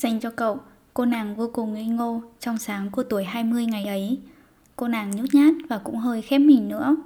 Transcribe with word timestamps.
Dành 0.00 0.20
cho 0.20 0.30
cậu, 0.30 0.58
cô 0.94 1.04
nàng 1.04 1.36
vô 1.36 1.50
cùng 1.52 1.74
ngây 1.74 1.86
ngô 1.86 2.22
trong 2.40 2.58
sáng 2.58 2.90
của 2.90 3.02
tuổi 3.02 3.24
20 3.24 3.66
ngày 3.66 3.84
ấy. 3.84 4.18
Cô 4.76 4.88
nàng 4.88 5.10
nhút 5.10 5.34
nhát 5.34 5.54
và 5.68 5.78
cũng 5.78 5.96
hơi 5.96 6.22
khép 6.22 6.38
mình 6.38 6.68
nữa. 6.68 6.96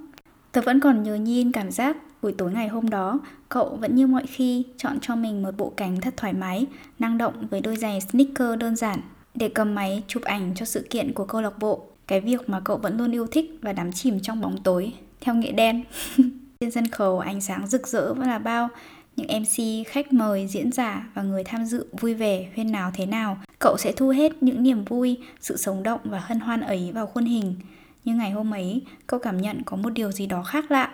Tớ 0.51 0.61
vẫn 0.61 0.79
còn 0.79 1.03
nhớ 1.03 1.15
nhìn 1.15 1.51
cảm 1.51 1.71
giác 1.71 1.97
buổi 2.21 2.31
tối 2.31 2.51
ngày 2.51 2.67
hôm 2.67 2.89
đó, 2.89 3.19
cậu 3.49 3.77
vẫn 3.81 3.95
như 3.95 4.07
mọi 4.07 4.25
khi 4.27 4.63
chọn 4.77 4.97
cho 5.01 5.15
mình 5.15 5.43
một 5.43 5.51
bộ 5.57 5.73
cánh 5.77 6.01
thật 6.01 6.13
thoải 6.17 6.33
mái, 6.33 6.65
năng 6.99 7.17
động 7.17 7.47
với 7.49 7.61
đôi 7.61 7.77
giày 7.77 8.01
sneaker 8.01 8.59
đơn 8.59 8.75
giản 8.75 8.99
để 9.33 9.49
cầm 9.49 9.75
máy 9.75 10.03
chụp 10.07 10.23
ảnh 10.23 10.51
cho 10.55 10.65
sự 10.65 10.87
kiện 10.89 11.13
của 11.13 11.25
câu 11.25 11.41
lạc 11.41 11.59
bộ. 11.59 11.85
Cái 12.07 12.21
việc 12.21 12.49
mà 12.49 12.59
cậu 12.59 12.77
vẫn 12.77 12.97
luôn 12.97 13.11
yêu 13.11 13.27
thích 13.27 13.59
và 13.61 13.73
đắm 13.73 13.91
chìm 13.91 14.19
trong 14.19 14.41
bóng 14.41 14.63
tối, 14.63 14.93
theo 15.21 15.35
nghệ 15.35 15.51
đen. 15.51 15.83
Trên 16.59 16.71
sân 16.71 16.87
khấu 16.87 17.19
ánh 17.19 17.41
sáng 17.41 17.67
rực 17.67 17.87
rỡ 17.87 18.13
vẫn 18.13 18.27
là 18.27 18.39
bao, 18.39 18.69
những 19.15 19.41
MC, 19.41 19.87
khách 19.87 20.13
mời, 20.13 20.47
diễn 20.47 20.71
giả 20.71 21.09
và 21.13 21.21
người 21.21 21.43
tham 21.43 21.65
dự 21.65 21.87
vui 21.99 22.13
vẻ, 22.13 22.45
huyên 22.55 22.71
náo 22.71 22.91
thế 22.93 23.05
nào, 23.05 23.37
cậu 23.59 23.77
sẽ 23.77 23.91
thu 23.91 24.09
hết 24.09 24.43
những 24.43 24.63
niềm 24.63 24.85
vui, 24.85 25.17
sự 25.39 25.57
sống 25.57 25.83
động 25.83 25.99
và 26.03 26.19
hân 26.19 26.39
hoan 26.39 26.61
ấy 26.61 26.91
vào 26.93 27.07
khuôn 27.07 27.25
hình. 27.25 27.55
Nhưng 28.05 28.17
ngày 28.17 28.31
hôm 28.31 28.53
ấy, 28.53 28.81
cậu 29.07 29.19
cảm 29.19 29.41
nhận 29.41 29.61
có 29.65 29.77
một 29.77 29.89
điều 29.89 30.11
gì 30.11 30.25
đó 30.25 30.43
khác 30.43 30.71
lạ. 30.71 30.93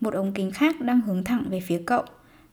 Một 0.00 0.14
ống 0.14 0.32
kính 0.32 0.50
khác 0.50 0.80
đang 0.80 1.00
hướng 1.00 1.24
thẳng 1.24 1.44
về 1.48 1.60
phía 1.60 1.82
cậu. 1.86 2.02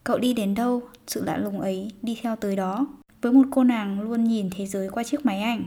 Cậu 0.03 0.17
đi 0.17 0.33
đến 0.33 0.55
đâu, 0.55 0.81
sự 1.07 1.23
lạ 1.25 1.37
lùng 1.37 1.59
ấy 1.59 1.91
đi 2.01 2.17
theo 2.21 2.35
tới 2.35 2.55
đó. 2.55 2.87
Với 3.21 3.31
một 3.31 3.47
cô 3.51 3.63
nàng 3.63 4.01
luôn 4.01 4.23
nhìn 4.23 4.49
thế 4.55 4.65
giới 4.65 4.89
qua 4.89 5.03
chiếc 5.03 5.25
máy 5.25 5.41
ảnh, 5.41 5.63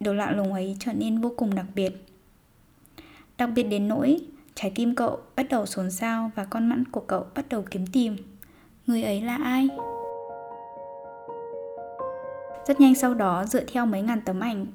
điều 0.00 0.14
lạ 0.14 0.30
lùng 0.30 0.52
ấy 0.52 0.76
trở 0.80 0.92
nên 0.92 1.20
vô 1.20 1.34
cùng 1.36 1.54
đặc 1.54 1.66
biệt. 1.74 2.06
Đặc 3.38 3.50
biệt 3.54 3.62
đến 3.62 3.88
nỗi, 3.88 4.18
trái 4.54 4.72
tim 4.74 4.94
cậu 4.94 5.18
bắt 5.36 5.46
đầu 5.50 5.66
xốn 5.66 5.90
xao 5.90 6.30
và 6.34 6.44
con 6.44 6.68
mắt 6.68 6.78
của 6.92 7.00
cậu 7.00 7.26
bắt 7.34 7.48
đầu 7.48 7.64
kiếm 7.70 7.86
tìm 7.86 8.16
người 8.86 9.02
ấy 9.02 9.20
là 9.20 9.36
ai? 9.36 9.68
Rất 12.66 12.80
nhanh 12.80 12.94
sau 12.94 13.14
đó, 13.14 13.44
dựa 13.46 13.64
theo 13.64 13.86
mấy 13.86 14.02
ngàn 14.02 14.20
tấm 14.20 14.40
ảnh, 14.40 14.66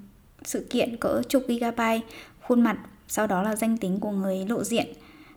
sự 0.43 0.67
kiện 0.69 0.97
cỡ 0.97 1.21
chục 1.29 1.43
gigabyte, 1.47 2.01
khuôn 2.41 2.61
mặt, 2.61 2.77
sau 3.07 3.27
đó 3.27 3.41
là 3.43 3.55
danh 3.55 3.77
tính 3.77 3.99
của 3.99 4.11
người 4.11 4.45
lộ 4.49 4.63
diện. 4.63 4.87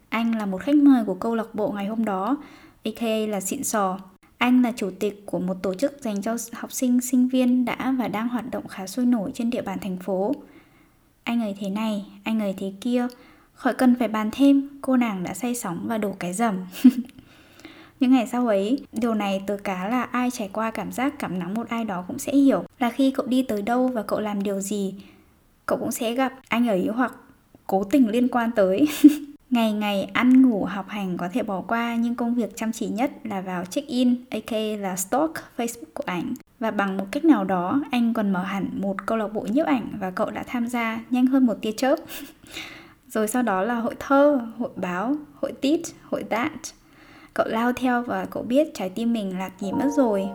Anh 0.09 0.35
là 0.35 0.47
một 0.47 0.63
khách 0.63 0.75
mời 0.75 1.05
của 1.05 1.15
câu 1.15 1.35
lạc 1.35 1.55
bộ 1.55 1.73
ngày 1.73 1.87
hôm 1.87 2.05
đó 2.05 2.37
aka 2.85 3.17
là 3.29 3.41
xịn 3.41 3.65
sò. 3.65 3.99
Anh 4.39 4.63
là 4.63 4.73
chủ 4.77 4.91
tịch 4.99 5.23
của 5.27 5.39
một 5.39 5.55
tổ 5.63 5.75
chức 5.75 5.93
dành 6.01 6.23
cho 6.23 6.37
học 6.53 6.73
sinh 6.73 7.01
sinh 7.01 7.29
viên 7.29 7.65
đã 7.65 7.95
và 7.99 8.09
đang 8.09 8.29
hoạt 8.29 8.51
động 8.51 8.69
khá 8.69 8.87
sôi 8.87 9.07
nổi 9.07 9.31
trên 9.35 9.51
địa 9.51 9.63
bàn 9.63 9.79
thành 9.79 9.97
phố. 9.97 10.35
Anh 11.25 11.41
ấy 11.41 11.57
thế 11.61 11.69
này, 11.69 12.07
anh 12.25 12.41
ấy 12.41 12.55
thế 12.59 12.73
kia, 12.81 13.07
khỏi 13.55 13.75
cần 13.75 13.95
phải 13.99 14.09
bàn 14.09 14.31
thêm, 14.33 14.69
cô 14.83 14.97
nàng 14.97 15.23
đã 15.23 15.35
say 15.35 15.55
sóng 15.55 15.85
và 15.89 15.99
đổ 15.99 16.13
cái 16.19 16.33
rầm. 16.33 16.67
Những 18.01 18.13
ngày 18.13 18.27
sau 18.27 18.47
ấy, 18.47 18.79
điều 18.93 19.15
này 19.15 19.43
từ 19.47 19.57
cá 19.57 19.89
là 19.89 20.03
ai 20.03 20.31
trải 20.31 20.51
qua 20.53 20.71
cảm 20.71 20.93
giác 20.93 21.19
cảm 21.19 21.39
nắng 21.39 21.55
một 21.55 21.69
ai 21.69 21.85
đó 21.85 22.05
cũng 22.09 22.19
sẽ 22.19 22.33
hiểu 22.33 22.65
là 22.79 22.91
khi 22.91 23.11
cậu 23.11 23.27
đi 23.27 23.43
tới 23.43 23.63
đâu 23.63 23.89
và 23.89 24.03
cậu 24.03 24.21
làm 24.21 24.43
điều 24.43 24.61
gì, 24.61 24.95
cậu 25.67 25.79
cũng 25.79 25.93
sẽ 25.93 26.15
gặp 26.15 26.33
anh 26.49 26.69
ấy 26.69 26.89
hoặc 26.95 27.15
cố 27.67 27.85
tình 27.85 28.09
liên 28.09 28.29
quan 28.29 28.51
tới. 28.57 28.89
ngày 29.51 29.73
ngày 29.73 30.11
ăn 30.13 30.43
ngủ 30.43 30.65
học 30.65 30.89
hành 30.89 31.17
có 31.17 31.29
thể 31.33 31.43
bỏ 31.43 31.61
qua 31.61 31.97
nhưng 31.97 32.15
công 32.15 32.35
việc 32.35 32.57
chăm 32.57 32.73
chỉ 32.73 32.89
nhất 32.89 33.11
là 33.25 33.41
vào 33.41 33.65
check-in, 33.65 34.15
aka 34.31 34.77
là 34.79 34.97
stalk 34.97 35.33
Facebook 35.57 35.91
của 35.95 36.05
ảnh. 36.07 36.35
Và 36.61 36.71
bằng 36.71 36.97
một 36.97 37.07
cách 37.11 37.25
nào 37.25 37.45
đó, 37.45 37.83
anh 37.91 38.15
còn 38.15 38.31
mở 38.31 38.43
hẳn 38.43 38.71
một 38.75 39.07
câu 39.07 39.19
lạc 39.19 39.29
bộ 39.29 39.47
nhiếp 39.51 39.67
ảnh 39.67 39.89
và 40.01 40.11
cậu 40.11 40.31
đã 40.31 40.43
tham 40.47 40.67
gia 40.69 41.01
nhanh 41.11 41.27
hơn 41.27 41.47
một 41.47 41.55
tia 41.63 41.73
chớp. 41.73 41.97
Rồi 43.09 43.29
sau 43.29 43.43
đó 43.43 43.63
là 43.63 43.75
hội 43.75 43.95
thơ, 43.99 44.41
hội 44.59 44.71
báo, 44.77 45.17
hội 45.35 45.53
tít, 45.53 45.81
hội 46.11 46.25
that. 46.31 46.53
Cậu 47.35 47.47
lao 47.49 47.73
theo 47.73 48.03
và 48.03 48.25
cậu 48.31 48.43
biết 48.43 48.69
trái 48.75 48.91
tim 48.91 49.13
mình 49.13 49.39
lạc 49.39 49.53
gì 49.59 49.73
mất 49.73 49.89
rồi. 49.97 50.29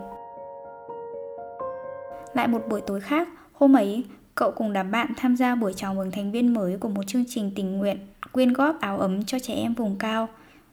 Lại 2.34 2.48
một 2.48 2.62
buổi 2.68 2.80
tối 2.80 3.00
khác, 3.00 3.28
hôm 3.52 3.76
ấy, 3.76 4.04
cậu 4.34 4.50
cùng 4.50 4.72
đám 4.72 4.90
bạn 4.90 5.12
tham 5.16 5.36
gia 5.36 5.54
buổi 5.54 5.72
chào 5.72 5.94
mừng 5.94 6.10
thành 6.10 6.32
viên 6.32 6.54
mới 6.54 6.76
của 6.76 6.88
một 6.88 7.02
chương 7.06 7.24
trình 7.28 7.52
tình 7.54 7.78
nguyện 7.78 7.98
quyên 8.32 8.52
góp 8.52 8.80
áo 8.80 8.98
ấm 8.98 9.24
cho 9.24 9.38
trẻ 9.38 9.54
em 9.54 9.74
vùng 9.74 9.96
cao. 9.98 10.28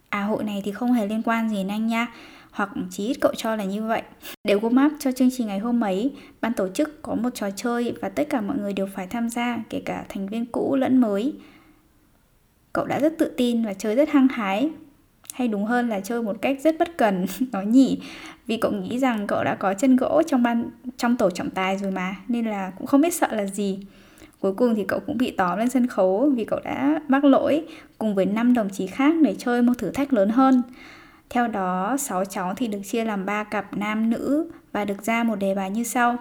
À 0.09 0.21
hội 0.21 0.43
này 0.43 0.61
thì 0.65 0.71
không 0.71 0.93
hề 0.93 1.07
liên 1.07 1.21
quan 1.25 1.49
gì 1.49 1.55
đến 1.55 1.67
anh 1.67 1.87
nha, 1.87 2.07
hoặc 2.51 2.69
chỉ 2.91 3.07
ít 3.07 3.17
cậu 3.21 3.33
cho 3.37 3.55
là 3.55 3.63
như 3.63 3.83
vậy. 3.83 4.01
Để 4.43 4.55
warm 4.55 4.85
up 4.85 4.91
cho 4.99 5.11
chương 5.11 5.29
trình 5.37 5.47
ngày 5.47 5.59
hôm 5.59 5.81
ấy, 5.83 6.13
ban 6.41 6.53
tổ 6.53 6.67
chức 6.69 7.01
có 7.01 7.15
một 7.15 7.29
trò 7.33 7.49
chơi 7.55 7.93
và 8.01 8.09
tất 8.09 8.29
cả 8.29 8.41
mọi 8.41 8.57
người 8.57 8.73
đều 8.73 8.87
phải 8.95 9.07
tham 9.07 9.29
gia, 9.29 9.63
kể 9.69 9.81
cả 9.85 10.05
thành 10.09 10.27
viên 10.27 10.45
cũ 10.45 10.75
lẫn 10.75 11.01
mới. 11.01 11.33
Cậu 12.73 12.85
đã 12.85 12.99
rất 12.99 13.13
tự 13.17 13.33
tin 13.37 13.65
và 13.65 13.73
chơi 13.73 13.95
rất 13.95 14.09
hăng 14.09 14.27
hái 14.27 14.69
hay 15.33 15.47
đúng 15.47 15.65
hơn 15.65 15.89
là 15.89 15.99
chơi 15.99 16.23
một 16.23 16.35
cách 16.41 16.57
rất 16.63 16.75
bất 16.79 16.97
cần 16.97 17.25
nó 17.51 17.61
nhỉ 17.61 18.01
vì 18.47 18.57
cậu 18.57 18.71
nghĩ 18.71 18.99
rằng 18.99 19.27
cậu 19.27 19.43
đã 19.43 19.55
có 19.55 19.73
chân 19.73 19.95
gỗ 19.95 20.21
trong 20.27 20.43
ban 20.43 20.69
trong 20.97 21.17
tổ 21.17 21.29
trọng 21.29 21.49
tài 21.49 21.77
rồi 21.77 21.91
mà 21.91 22.15
nên 22.27 22.45
là 22.45 22.71
cũng 22.77 22.87
không 22.87 23.01
biết 23.01 23.13
sợ 23.13 23.27
là 23.31 23.45
gì 23.45 23.79
cuối 24.39 24.53
cùng 24.53 24.75
thì 24.75 24.85
cậu 24.87 24.99
cũng 24.99 25.17
bị 25.17 25.31
tóm 25.31 25.59
lên 25.59 25.69
sân 25.69 25.87
khấu 25.87 26.31
vì 26.35 26.45
cậu 26.45 26.59
đã 26.63 27.01
mắc 27.07 27.23
lỗi 27.23 27.65
cùng 27.97 28.15
với 28.15 28.25
năm 28.25 28.53
đồng 28.53 28.69
chí 28.69 28.87
khác 28.87 29.15
để 29.21 29.35
chơi 29.37 29.61
một 29.61 29.73
thử 29.77 29.91
thách 29.91 30.13
lớn 30.13 30.29
hơn 30.29 30.61
theo 31.33 31.47
đó, 31.47 31.97
6 31.97 32.25
cháu 32.25 32.53
thì 32.55 32.67
được 32.67 32.79
chia 32.85 33.03
làm 33.03 33.25
3 33.25 33.43
cặp 33.43 33.77
nam 33.77 34.09
nữ 34.09 34.51
và 34.71 34.85
được 34.85 35.03
ra 35.03 35.23
một 35.23 35.35
đề 35.35 35.55
bài 35.55 35.69
như 35.69 35.83
sau. 35.83 36.17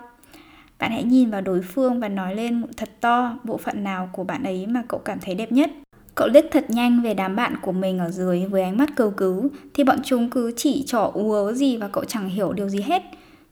Bạn 0.79 0.91
hãy 0.91 1.05
nhìn 1.05 1.31
vào 1.31 1.41
đối 1.41 1.62
phương 1.62 2.00
và 2.00 2.09
nói 2.09 2.34
lên 2.34 2.62
thật 2.77 2.91
to 3.00 3.39
bộ 3.44 3.56
phận 3.56 3.84
nào 3.84 4.11
của 4.12 4.25
bạn 4.25 4.43
ấy 4.43 4.67
mà 4.67 4.83
cậu 4.89 5.00
cảm 5.05 5.19
thấy 5.21 5.34
đẹp 5.34 5.53
nhất. 5.53 5.71
Cậu 6.15 6.28
liếc 6.28 6.45
thật 6.50 6.65
nhanh 6.69 7.03
về 7.03 7.15
đám 7.15 7.37
bạn 7.37 7.56
của 7.62 7.73
mình 7.73 7.99
ở 7.99 8.11
dưới 8.11 8.45
với 8.45 8.62
ánh 8.62 8.77
mắt 8.77 8.89
cầu 8.97 9.11
cứu 9.11 9.49
thì 9.75 9.84
bọn 9.84 9.99
chúng 10.05 10.31
cứ 10.31 10.53
chỉ 10.56 10.84
trỏ 10.87 11.11
ú 11.15 11.33
ớ 11.33 11.53
gì 11.53 11.77
và 11.77 11.89
cậu 11.89 12.05
chẳng 12.05 12.28
hiểu 12.28 12.53
điều 12.53 12.69
gì 12.69 12.81
hết. 12.81 13.03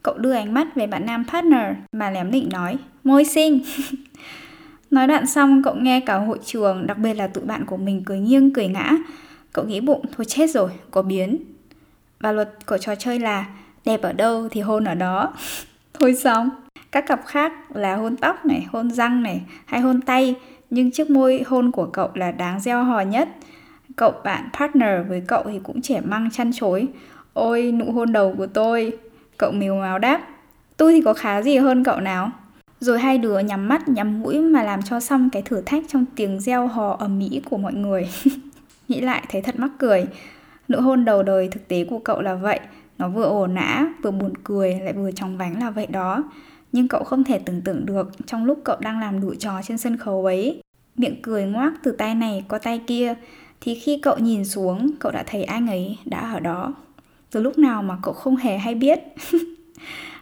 Cậu 0.03 0.19
đưa 0.19 0.33
ánh 0.33 0.55
mắt 0.55 0.75
về 0.75 0.87
bạn 0.87 1.07
nam 1.07 1.25
partner 1.33 1.77
mà 1.93 2.11
lém 2.11 2.31
lỉnh 2.31 2.49
nói 2.53 2.77
Môi 3.05 3.25
xinh 3.25 3.61
Nói 4.91 5.07
đoạn 5.07 5.27
xong 5.27 5.63
cậu 5.63 5.75
nghe 5.75 6.01
cả 6.01 6.19
hội 6.19 6.39
trường 6.45 6.87
Đặc 6.87 6.99
biệt 6.99 7.15
là 7.15 7.27
tụi 7.27 7.45
bạn 7.45 7.65
của 7.67 7.77
mình 7.77 8.03
cười 8.07 8.19
nghiêng 8.19 8.53
cười 8.53 8.69
ngã. 8.69 8.93
Cậu 9.53 9.65
nghĩ 9.65 9.81
bụng 9.81 10.05
thôi 10.17 10.25
chết 10.25 10.51
rồi 10.51 10.71
Có 10.91 11.03
biến. 11.03 11.37
Và 12.21 12.33
luật 12.33 12.67
của 12.67 12.79
trò 12.79 12.95
chơi 12.95 13.19
là 13.19 13.47
Đẹp 13.85 14.03
ở 14.03 14.13
đâu 14.13 14.49
thì 14.51 14.61
hôn 14.61 14.85
ở 14.85 14.95
đó. 14.95 15.35
Thôi 15.95 16.15
xong. 16.15 16.51
Các 16.93 17.07
cặp 17.07 17.27
khác 17.27 17.53
là 17.77 17.97
hôn 17.97 18.17
tóc 18.17 18.47
này, 18.47 18.67
hôn 18.73 18.91
răng 18.91 19.23
này 19.23 19.43
Hay 19.67 19.81
hôn 19.81 20.01
tay 20.01 20.35
nhưng 20.71 20.91
chiếc 20.91 21.11
môi 21.11 21.43
hôn 21.47 21.71
của 21.71 21.87
cậu 21.87 22.09
là 22.15 22.33
đáng 22.33 22.61
gieo 22.61 22.85
hò 22.85 23.01
nhất. 23.01 23.29
Cậu 23.97 24.13
bạn 24.25 24.49
partner 24.59 25.09
với 25.09 25.23
cậu 25.27 25.43
thì 25.45 25.61
cũng 25.63 25.83
trẻ 25.83 26.01
măng 26.01 26.31
chăn 26.31 26.51
chối. 26.55 26.89
Ôi, 27.33 27.73
nụ 27.73 27.93
hôn 27.93 28.13
đầu 28.13 28.35
của 28.39 28.47
tôi. 28.47 28.93
Cậu 29.39 29.53
miều 29.53 29.75
máu 29.75 29.99
đáp. 29.99 30.29
Tôi 30.77 30.93
thì 30.93 31.01
có 31.01 31.15
khá 31.15 31.43
gì 31.43 31.57
hơn 31.57 31.85
cậu 31.85 32.01
nào? 32.01 32.31
Rồi 32.81 32.99
hai 32.99 33.19
đứa 33.19 33.39
nhắm 33.39 33.69
mắt 33.69 33.89
nhắm 33.89 34.21
mũi 34.23 34.41
mà 34.41 34.63
làm 34.63 34.83
cho 34.83 35.01
xong 35.01 35.31
cái 35.31 35.43
thử 35.43 35.61
thách 35.67 35.85
trong 35.89 36.05
tiếng 36.17 36.41
reo 36.41 36.67
hò 36.67 36.97
ầm 36.99 37.19
mỹ 37.19 37.41
của 37.51 37.57
mọi 37.57 37.75
người. 37.75 38.09
Nghĩ 38.89 39.01
lại 39.01 39.25
thấy 39.29 39.43
thật 39.43 39.59
mắc 39.59 39.71
cười. 39.79 40.07
Nụ 40.69 40.81
hôn 40.81 41.05
đầu 41.05 41.23
đời 41.23 41.49
thực 41.49 41.69
tế 41.69 41.85
của 41.85 41.99
cậu 41.99 42.21
là 42.21 42.35
vậy. 42.35 42.61
Nó 42.99 43.09
vừa 43.09 43.25
ổ 43.25 43.47
nã, 43.47 43.87
vừa 44.03 44.11
buồn 44.11 44.33
cười, 44.45 44.81
lại 44.85 44.93
vừa 44.93 45.11
trong 45.13 45.39
vánh 45.39 45.61
là 45.63 45.71
vậy 45.71 45.87
đó 45.87 46.25
nhưng 46.73 46.89
cậu 46.89 47.05
không 47.05 47.25
thể 47.25 47.39
tưởng 47.39 47.61
tượng 47.61 47.87
được 47.87 48.11
trong 48.27 48.45
lúc 48.45 48.61
cậu 48.65 48.77
đang 48.81 49.01
làm 49.01 49.21
đủ 49.21 49.35
trò 49.35 49.61
trên 49.63 49.79
sân 49.79 49.97
khấu 49.97 50.25
ấy. 50.25 50.63
Miệng 50.97 51.23
cười 51.23 51.45
ngoác 51.45 51.73
từ 51.83 51.93
tay 51.93 52.15
này 52.15 52.45
qua 52.49 52.59
tay 52.59 52.81
kia, 52.87 53.15
thì 53.61 53.75
khi 53.75 53.99
cậu 54.03 54.19
nhìn 54.19 54.45
xuống, 54.45 54.91
cậu 55.01 55.13
đã 55.13 55.25
thấy 55.27 55.45
anh 55.45 55.67
ấy 55.67 55.99
đã 56.05 56.33
ở 56.33 56.41
đó. 56.41 56.75
Từ 57.31 57.43
lúc 57.43 57.59
nào 57.59 57.83
mà 57.83 57.99
cậu 58.03 58.15
không 58.15 58.37
hề 58.37 58.59
hay 58.59 58.75
biết. 58.75 58.99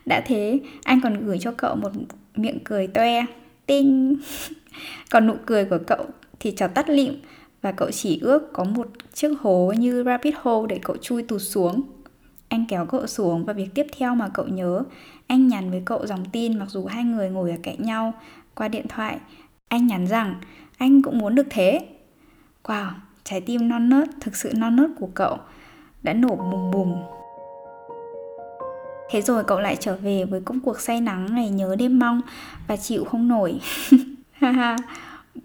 Đã 0.07 0.21
thế, 0.27 0.61
anh 0.85 1.01
còn 1.01 1.27
gửi 1.27 1.39
cho 1.39 1.53
cậu 1.53 1.77
một 1.77 1.91
miệng 2.37 2.59
cười 2.65 2.87
toe. 2.87 3.25
Tinh. 3.67 4.17
Còn 5.11 5.27
nụ 5.27 5.35
cười 5.47 5.65
của 5.65 5.79
cậu 5.87 6.05
thì 6.41 6.51
trò 6.51 6.69
tắt 6.69 6.89
lịm, 6.89 7.15
và 7.63 7.73
cậu 7.73 7.91
chỉ 7.91 8.19
ước 8.23 8.53
có 8.53 8.65
một 8.65 8.89
chiếc 9.13 9.29
hố 9.41 9.73
như 9.79 10.03
rabbit 10.05 10.35
hole 10.43 10.67
để 10.69 10.81
cậu 10.83 10.97
chui 10.97 11.23
tụt 11.23 11.43
xuống 11.43 11.83
anh 12.49 12.65
kéo 12.69 12.87
cậu 12.87 13.07
xuống 13.07 13.45
và 13.45 13.53
việc 13.53 13.69
tiếp 13.75 13.87
theo 13.99 14.15
mà 14.15 14.29
cậu 14.29 14.47
nhớ, 14.47 14.83
anh 15.27 15.49
nhắn 15.49 15.71
với 15.71 15.83
cậu 15.85 16.07
dòng 16.07 16.25
tin 16.33 16.59
mặc 16.59 16.67
dù 16.69 16.87
hai 16.87 17.05
người 17.05 17.31
ngồi 17.31 17.51
ở 17.51 17.57
cạnh 17.63 17.83
nhau 17.83 18.13
qua 18.55 18.69
điện 18.69 18.87
thoại. 18.89 19.19
Anh 19.69 19.87
nhắn 19.87 20.07
rằng 20.07 20.35
anh 20.79 21.03
cũng 21.03 21.19
muốn 21.19 21.35
được 21.35 21.47
thế. 21.51 21.81
Wow, 22.65 22.91
trái 23.25 23.41
tim 23.41 23.69
non 23.69 23.89
nớt, 23.89 24.09
thực 24.21 24.37
sự 24.37 24.53
non 24.57 24.77
nớt 24.77 24.91
của 24.99 25.09
cậu 25.15 25.39
đã 26.03 26.13
nổ 26.13 26.37
bùng 26.37 26.71
bùng. 26.71 27.03
Thế 29.11 29.23
rồi 29.23 29.45
cậu 29.45 29.61
lại 29.61 29.77
trở 29.81 29.97
về 29.97 30.25
với 30.25 30.41
công 30.41 30.61
cuộc 30.61 30.81
say 30.81 31.01
nắng 31.01 31.35
ngày 31.35 31.51
nhớ 31.51 31.77
đêm 31.79 31.99
mong 31.99 32.21
và 32.67 32.77
chịu 32.77 33.05
không 33.05 33.29
nổi. 33.29 33.61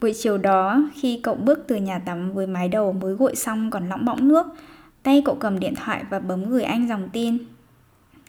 Buổi 0.01 0.13
chiều 0.13 0.37
đó, 0.37 0.89
khi 0.93 1.19
cậu 1.23 1.35
bước 1.35 1.63
từ 1.67 1.75
nhà 1.75 1.99
tắm 1.99 2.33
với 2.33 2.47
mái 2.47 2.69
đầu 2.69 2.93
mới 2.93 3.13
gội 3.13 3.35
xong 3.35 3.71
còn 3.71 3.89
lõng 3.89 4.05
bõng 4.05 4.27
nước, 4.27 4.47
tay 5.03 5.21
cậu 5.25 5.35
cầm 5.35 5.59
điện 5.59 5.73
thoại 5.75 6.03
và 6.09 6.19
bấm 6.19 6.49
gửi 6.49 6.63
anh 6.63 6.87
dòng 6.87 7.09
tin. 7.13 7.37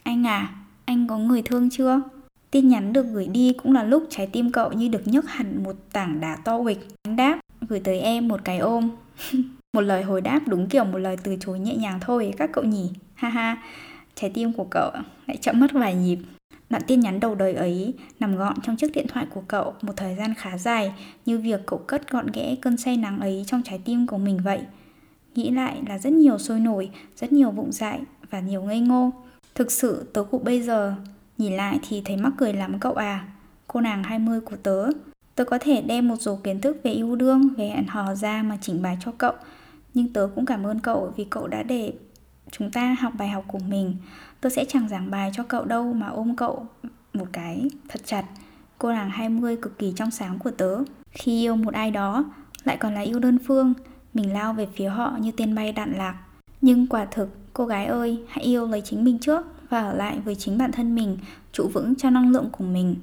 Anh 0.03 0.26
à, 0.26 0.55
anh 0.85 1.06
có 1.09 1.19
người 1.19 1.43
thương 1.43 1.71
chưa? 1.71 2.00
Tin 2.50 2.69
nhắn 2.69 2.93
được 2.93 3.06
gửi 3.12 3.26
đi 3.26 3.53
cũng 3.53 3.73
là 3.73 3.82
lúc 3.82 4.06
trái 4.11 4.26
tim 4.26 4.53
cậu 4.53 4.73
như 4.73 4.88
được 4.88 5.06
nhấc 5.06 5.29
hẳn 5.29 5.62
một 5.62 5.76
tảng 5.93 6.21
đá 6.21 6.37
to 6.44 6.62
quịch. 6.62 6.88
Anh 7.03 7.17
đáp, 7.17 7.38
gửi 7.69 7.81
tới 7.81 8.00
em 8.00 8.29
một 8.29 8.41
cái 8.44 8.59
ôm. 8.59 8.91
một 9.73 9.81
lời 9.81 10.03
hồi 10.03 10.21
đáp 10.21 10.41
đúng 10.47 10.69
kiểu 10.69 10.85
một 10.85 10.99
lời 10.99 11.17
từ 11.23 11.37
chối 11.41 11.59
nhẹ 11.59 11.76
nhàng 11.76 11.99
thôi 12.00 12.35
các 12.37 12.50
cậu 12.53 12.65
nhỉ. 12.65 12.91
Ha 13.15 13.29
ha, 13.29 13.62
trái 14.15 14.31
tim 14.35 14.53
của 14.53 14.67
cậu 14.71 14.91
lại 15.26 15.37
chậm 15.37 15.61
mất 15.61 15.73
vài 15.73 15.94
nhịp. 15.94 16.19
Đoạn 16.71 16.82
tin 16.87 17.00
nhắn 17.00 17.21
đầu 17.21 17.35
đời 17.35 17.55
ấy 17.55 17.94
nằm 18.21 18.37
gọn 18.37 18.55
trong 18.62 18.76
chiếc 18.76 18.93
điện 18.94 19.06
thoại 19.09 19.26
của 19.31 19.43
cậu 19.49 19.75
một 19.82 19.93
thời 19.97 20.15
gian 20.15 20.35
khá 20.35 20.59
dài 20.59 20.93
như 21.26 21.38
việc 21.38 21.61
cậu 21.67 21.79
cất 21.79 22.11
gọn 22.11 22.26
ghẽ 22.32 22.56
cơn 22.62 22.76
say 22.76 22.97
nắng 22.97 23.21
ấy 23.21 23.44
trong 23.47 23.62
trái 23.62 23.81
tim 23.85 24.06
của 24.06 24.19
mình 24.19 24.38
vậy. 24.44 24.61
Nghĩ 25.34 25.50
lại 25.50 25.82
là 25.88 25.98
rất 25.98 26.12
nhiều 26.12 26.38
sôi 26.38 26.60
nổi, 26.60 26.90
rất 27.16 27.32
nhiều 27.32 27.50
vụng 27.50 27.72
dại 27.72 28.00
và 28.31 28.40
nhiều 28.40 28.62
ngây 28.62 28.81
ngô. 28.81 29.10
Thực 29.54 29.72
sự 29.72 30.10
tớ 30.12 30.22
cụ 30.22 30.38
bây 30.38 30.62
giờ 30.62 30.94
Nhìn 31.38 31.52
lại 31.52 31.78
thì 31.88 32.02
thấy 32.04 32.16
mắc 32.16 32.32
cười 32.36 32.52
lắm 32.52 32.78
cậu 32.81 32.92
à. 32.94 33.28
Cô 33.66 33.81
nàng 33.81 34.04
20 34.04 34.40
của 34.40 34.56
tớ. 34.56 34.86
Tớ 35.34 35.44
có 35.44 35.58
thể 35.58 35.82
đem 35.82 36.08
một 36.08 36.16
số 36.20 36.36
kiến 36.36 36.60
thức 36.60 36.76
về 36.82 36.90
yêu 36.90 37.16
đương 37.16 37.48
Về 37.56 37.69
hẹn 37.69 37.86
hò 37.86 38.14
ra 38.14 38.42
mà 38.42 38.58
chỉnh 38.60 38.82
bài 38.82 38.98
cho 39.00 39.12
cậu. 39.19 39.32
Nhưng 39.94 40.12
tớ 40.12 40.28
cũng 40.34 40.46
cảm 40.46 40.66
ơn 40.66 40.81
cậu 40.81 41.12
Vì 41.16 41.25
cậu 41.25 41.48
đã 41.48 41.62
để 41.62 41.92
chúng 42.50 42.70
ta 42.70 42.96
học 43.00 43.12
bài 43.19 43.28
học 43.28 43.44
của 43.46 43.58
mình. 43.58 43.96
Tớ 44.40 44.48
sẽ 44.48 44.64
chẳng 44.64 44.88
giảng 44.88 45.10
bài 45.10 45.30
cho 45.34 45.42
cậu 45.42 45.64
đâu 45.64 45.92
Mà 45.92 46.06
ôm 46.06 46.37
cậu 46.37 46.66
một 47.12 47.26
cái 47.32 47.69
thật 47.88 48.00
chặt. 48.04 48.25
Cô 48.78 48.92
nàng 48.92 49.10
20 49.10 49.56
cực 49.56 49.78
kỳ 49.78 49.92
trong 49.96 50.10
sáng 50.10 50.38
của 50.38 50.50
tớ. 50.50 50.78
Khi 51.10 51.40
yêu 51.40 51.56
một 51.56 51.75
ai 51.75 51.90
đó 51.90 52.25
Lại 52.64 52.76
còn 52.76 52.94
là 52.94 53.00
yêu 53.00 53.19
đơn 53.19 53.38
phương. 53.46 53.75
Mình 54.14 54.32
lao 54.32 54.52
về 54.52 54.66
phía 54.75 54.88
họ 54.88 55.16
như 55.20 55.31
tên 55.37 55.55
bay 55.55 55.72
đạn 55.72 55.93
lạc 55.93 56.14
Nhưng 56.61 56.87
quả 56.87 57.05
thực 57.05 57.28
Cô 57.55 57.66
gái 57.66 57.87
ơi, 57.87 58.19
hãy 58.28 58.44
yêu 58.44 58.66
lấy 58.66 58.81
chính 58.81 59.05
mình 59.05 59.19
trước 59.19 59.46
và 59.69 59.82
ở 59.82 59.94
lại 59.94 60.19
với 60.25 60.34
chính 60.34 60.58
bản 60.58 60.72
thân 60.72 60.94
mình, 60.94 61.19
trụ 61.52 61.69
vững 61.72 61.94
cho 61.94 62.11
năng 62.11 62.31
lượng 62.31 62.49
của 62.52 62.64
mình. 62.64 62.96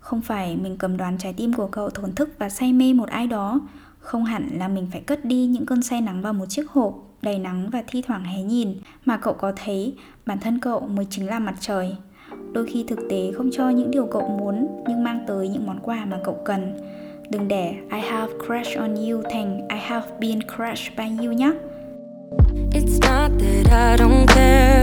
Không 0.00 0.20
phải 0.20 0.56
mình 0.56 0.76
cầm 0.76 0.96
đoán 0.96 1.18
trái 1.18 1.32
tim 1.32 1.52
của 1.52 1.66
cậu 1.66 1.90
thổn 1.90 2.14
thức 2.14 2.30
và 2.38 2.48
say 2.48 2.72
mê 2.72 2.92
một 2.92 3.08
ai 3.08 3.26
đó, 3.26 3.60
không 3.98 4.24
hẳn 4.24 4.48
là 4.52 4.68
mình 4.68 4.88
phải 4.92 5.00
cất 5.00 5.24
đi 5.24 5.46
những 5.46 5.66
cơn 5.66 5.82
say 5.82 6.00
nắng 6.00 6.22
vào 6.22 6.32
một 6.32 6.46
chiếc 6.46 6.70
hộp 6.70 6.94
đầy 7.22 7.38
nắng 7.38 7.70
và 7.70 7.82
thi 7.86 8.02
thoảng 8.06 8.24
hé 8.24 8.42
nhìn 8.42 8.74
mà 9.04 9.16
cậu 9.16 9.34
có 9.34 9.52
thấy 9.56 9.94
bản 10.26 10.38
thân 10.40 10.58
cậu 10.58 10.80
mới 10.80 11.06
chính 11.10 11.26
là 11.26 11.38
mặt 11.38 11.54
trời. 11.60 11.96
Đôi 12.52 12.66
khi 12.66 12.84
thực 12.88 12.98
tế 13.10 13.32
không 13.36 13.50
cho 13.52 13.68
những 13.68 13.90
điều 13.90 14.06
cậu 14.06 14.28
muốn 14.28 14.84
nhưng 14.88 15.04
mang 15.04 15.24
tới 15.26 15.48
những 15.48 15.66
món 15.66 15.80
quà 15.80 16.04
mà 16.04 16.20
cậu 16.24 16.38
cần. 16.44 16.78
Đừng 17.30 17.48
để 17.48 17.74
I 17.92 18.00
have 18.00 18.32
crush 18.46 18.78
on 18.78 18.94
you 18.94 19.22
thành 19.30 19.68
I 19.68 19.78
have 19.78 20.06
been 20.20 20.40
crushed 20.42 20.96
by 20.96 21.24
you 21.24 21.32
nhé. 21.32 21.52
It's 22.72 22.98
not 23.00 23.30
that 23.38 23.66
I 23.70 23.96
don't 23.96 24.26
care. 24.26 24.75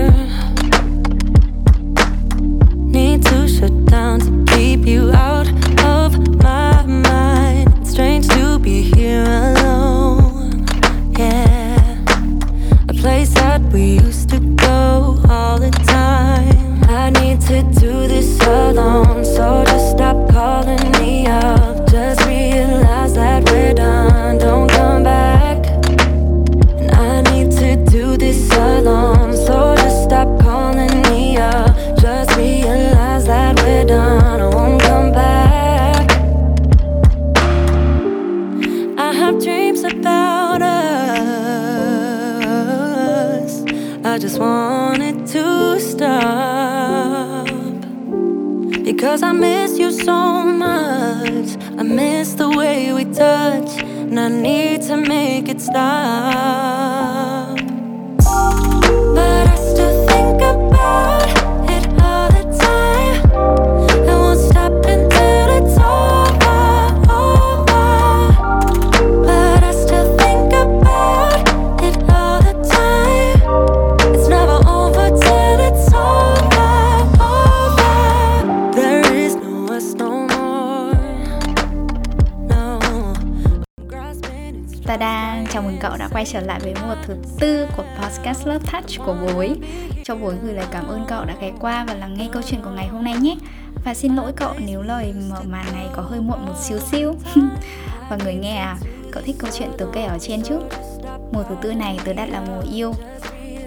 Have 39.23 39.39
dreams 39.41 39.83
about 39.85 40.61
us. 40.61 40.73
I 44.03 44.17
just 44.19 44.37
want 44.37 45.01
it 45.01 45.25
to 45.27 45.79
stop. 45.79 47.47
Because 48.83 49.23
I 49.23 49.31
miss 49.31 49.79
you 49.79 49.91
so 49.93 50.43
much. 50.43 51.55
I 51.79 51.83
miss 51.83 52.33
the 52.33 52.49
way 52.49 52.91
we 52.91 53.05
touch. 53.05 53.81
And 53.81 54.19
I 54.19 54.27
need 54.27 54.81
to 54.89 54.97
make 54.97 55.47
it 55.47 55.61
stop. 55.61 57.02
Quay 86.23 86.31
trở 86.31 86.39
lại 86.39 86.59
với 86.63 86.73
mùa 86.81 86.95
thứ 87.03 87.15
tư 87.39 87.65
của 87.77 87.83
podcast 87.97 88.47
Love 88.47 88.71
Touch 88.71 89.05
của 89.05 89.15
Bối 89.21 89.55
Cho 90.03 90.15
Bối 90.15 90.35
gửi 90.43 90.53
lời 90.53 90.65
cảm 90.71 90.87
ơn 90.87 91.05
cậu 91.07 91.25
đã 91.25 91.35
ghé 91.41 91.51
qua 91.59 91.85
và 91.87 91.93
lắng 91.93 92.15
nghe 92.17 92.29
câu 92.31 92.41
chuyện 92.41 92.61
của 92.61 92.69
ngày 92.69 92.87
hôm 92.87 93.03
nay 93.03 93.15
nhé. 93.21 93.35
Và 93.85 93.93
xin 93.93 94.15
lỗi 94.15 94.31
cậu 94.35 94.53
nếu 94.65 94.81
lời 94.81 95.13
mở 95.29 95.41
màn 95.49 95.65
này 95.73 95.87
có 95.95 96.01
hơi 96.01 96.19
muộn 96.19 96.45
một 96.45 96.53
xíu 96.61 96.79
xíu. 96.79 97.15
Và 98.09 98.17
người 98.23 98.33
nghe 98.33 98.55
à, 98.55 98.77
cậu 99.11 99.23
thích 99.25 99.35
câu 99.39 99.49
chuyện 99.53 99.69
tớ 99.77 99.85
kể 99.93 100.03
ở 100.03 100.17
trên 100.19 100.41
chứ? 100.41 100.59
Mùa 101.31 101.43
thứ 101.49 101.55
tư 101.61 101.73
này 101.73 101.99
tớ 102.05 102.13
đặt 102.13 102.29
là 102.29 102.41
mùa 102.41 102.61
yêu. 102.73 102.93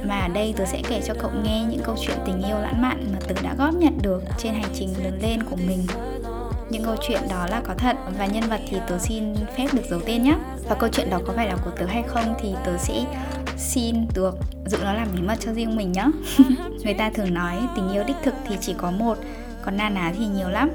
Mà 0.05 0.19
ở 0.19 0.29
đây 0.29 0.55
tớ 0.57 0.65
sẽ 0.65 0.83
kể 0.89 1.01
cho 1.07 1.15
cậu 1.21 1.31
nghe 1.45 1.65
những 1.71 1.83
câu 1.85 1.97
chuyện 2.07 2.17
tình 2.27 2.43
yêu 2.43 2.59
lãng 2.59 2.83
mạn 2.83 3.09
mà 3.13 3.19
tớ 3.29 3.35
đã 3.43 3.55
góp 3.59 3.75
nhặt 3.75 3.93
được 4.03 4.23
trên 4.39 4.55
hành 4.55 4.73
trình 4.75 4.95
lớn 5.05 5.19
lên 5.23 5.43
của 5.43 5.57
mình 5.57 5.87
những 6.71 6.85
câu 6.85 6.97
chuyện 7.09 7.21
đó 7.31 7.47
là 7.51 7.63
có 7.67 7.75
thật 7.79 7.97
và 8.19 8.27
nhân 8.27 8.45
vật 8.49 8.61
thì 8.69 8.77
tớ 8.89 8.99
xin 8.99 9.35
phép 9.57 9.67
được 9.73 9.83
giấu 9.91 10.01
tên 10.07 10.23
nhé 10.23 10.37
và 10.69 10.75
câu 10.75 10.89
chuyện 10.93 11.11
đó 11.11 11.21
có 11.27 11.33
phải 11.37 11.47
là 11.47 11.57
của 11.65 11.71
tớ 11.71 11.87
hay 11.87 12.03
không 12.03 12.35
thì 12.41 12.55
tớ 12.65 12.77
sẽ 12.79 13.05
xin 13.57 14.07
được 14.15 14.35
giữ 14.67 14.79
nó 14.85 14.93
làm 14.93 15.09
bí 15.15 15.23
mật 15.23 15.37
cho 15.41 15.53
riêng 15.53 15.77
mình 15.77 15.93
nhé 15.93 16.07
người 16.85 16.95
ta 16.95 17.11
thường 17.11 17.35
nói 17.35 17.57
tình 17.77 17.93
yêu 17.93 18.05
đích 18.07 18.17
thực 18.25 18.35
thì 18.49 18.57
chỉ 18.61 18.75
có 18.79 18.91
một, 18.91 19.19
còn 19.63 19.77
na 19.77 19.89
ná 19.89 20.13
thì 20.19 20.27
nhiều 20.27 20.49
lắm. 20.49 20.71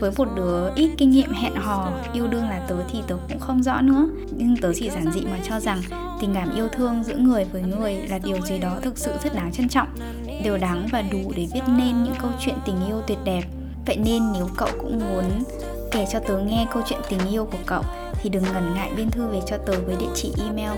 Với 0.00 0.10
một 0.16 0.28
đứa 0.36 0.74
ít 0.74 0.90
kinh 0.98 1.10
nghiệm 1.10 1.32
hẹn 1.32 1.54
hò, 1.54 1.92
yêu 2.12 2.26
đương 2.26 2.48
là 2.48 2.64
tớ 2.68 2.76
thì 2.92 2.98
tớ 3.06 3.16
cũng 3.28 3.40
không 3.40 3.62
rõ 3.62 3.80
nữa. 3.80 4.08
Nhưng 4.36 4.56
tớ 4.56 4.72
chỉ 4.74 4.90
giản 4.90 5.12
dị 5.12 5.20
mà 5.20 5.38
cho 5.48 5.60
rằng 5.60 5.82
tình 6.20 6.34
cảm 6.34 6.54
yêu 6.56 6.68
thương 6.68 7.04
giữa 7.04 7.16
người 7.16 7.44
với 7.44 7.62
người 7.62 7.94
là 7.94 8.18
điều 8.18 8.40
gì 8.40 8.58
đó 8.58 8.78
thực 8.82 8.98
sự 8.98 9.12
rất 9.24 9.34
đáng 9.34 9.52
trân 9.52 9.68
trọng 9.68 9.88
điều 10.44 10.58
đáng 10.58 10.86
và 10.92 11.02
đủ 11.02 11.32
để 11.36 11.46
viết 11.54 11.60
nên 11.66 12.04
những 12.04 12.14
câu 12.22 12.30
chuyện 12.40 12.54
tình 12.66 12.86
yêu 12.86 13.02
tuyệt 13.06 13.18
đẹp. 13.24 13.42
Vậy 13.86 13.96
nên 13.96 14.32
nếu 14.32 14.48
cậu 14.56 14.68
cũng 14.80 14.98
muốn 14.98 15.44
kể 15.90 16.06
cho 16.12 16.18
tớ 16.18 16.38
nghe 16.38 16.66
câu 16.72 16.82
chuyện 16.86 17.00
tình 17.08 17.20
yêu 17.30 17.44
của 17.44 17.58
cậu, 17.66 17.82
thì 18.14 18.30
đừng 18.30 18.42
ngần 18.42 18.74
ngại 18.74 18.90
biên 18.96 19.10
thư 19.10 19.26
về 19.26 19.40
cho 19.46 19.56
tớ 19.66 19.72
với 19.86 19.96
địa 19.96 20.10
chỉ 20.14 20.32
email 20.46 20.70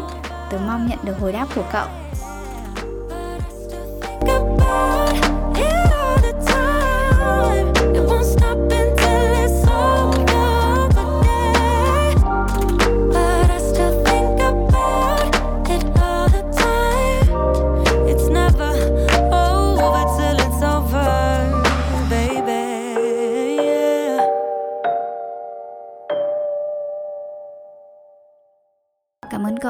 Tớ 0.50 0.58
mong 0.68 0.88
nhận 0.88 1.00
được 1.04 1.20
hồi 1.20 1.32
đáp 1.32 1.48
của 1.56 1.64
cậu. 1.72 1.88